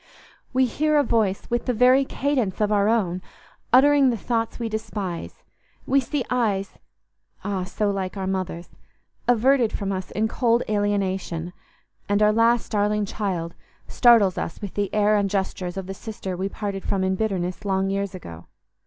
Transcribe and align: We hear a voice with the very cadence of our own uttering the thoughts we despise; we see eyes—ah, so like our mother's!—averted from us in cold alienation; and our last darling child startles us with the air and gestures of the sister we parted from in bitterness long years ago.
We 0.51 0.65
hear 0.65 0.97
a 0.97 1.03
voice 1.03 1.47
with 1.51 1.67
the 1.67 1.75
very 1.75 2.05
cadence 2.05 2.59
of 2.59 2.71
our 2.71 2.89
own 2.89 3.21
uttering 3.71 4.09
the 4.09 4.17
thoughts 4.17 4.57
we 4.57 4.67
despise; 4.67 5.43
we 5.85 5.99
see 5.99 6.25
eyes—ah, 6.27 7.65
so 7.65 7.91
like 7.91 8.17
our 8.17 8.25
mother's!—averted 8.25 9.71
from 9.71 9.91
us 9.91 10.09
in 10.09 10.27
cold 10.27 10.63
alienation; 10.67 11.53
and 12.09 12.23
our 12.23 12.33
last 12.33 12.71
darling 12.71 13.05
child 13.05 13.53
startles 13.87 14.39
us 14.39 14.59
with 14.59 14.73
the 14.73 14.91
air 14.91 15.15
and 15.17 15.29
gestures 15.29 15.77
of 15.77 15.85
the 15.85 15.93
sister 15.93 16.35
we 16.35 16.49
parted 16.49 16.83
from 16.83 17.03
in 17.03 17.13
bitterness 17.13 17.63
long 17.63 17.91
years 17.91 18.15
ago. 18.15 18.47